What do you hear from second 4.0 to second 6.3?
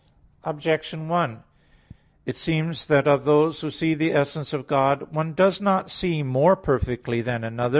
essence of God, one does not see